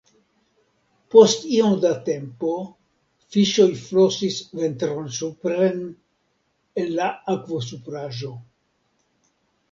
Post 1.15 1.43
iom 1.55 1.73
da 1.81 1.89
tempo 2.05 2.53
fiŝoj 3.35 3.67
flosis 3.81 4.37
ventron 4.59 5.11
supren 5.17 5.83
en 6.85 6.89
la 7.01 7.11
akvosupraĵo. 7.35 8.31